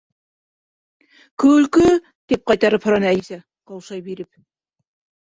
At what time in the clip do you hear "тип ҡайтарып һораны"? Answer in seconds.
1.95-3.13